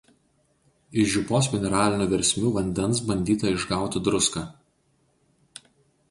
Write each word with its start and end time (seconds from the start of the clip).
Iš 1.01 1.09
Žiupos 1.15 1.49
mineralinių 1.55 2.07
versmių 2.13 2.49
vandens 2.55 3.01
bandyta 3.09 3.51
išgauti 3.57 4.01
druską. 4.07 4.43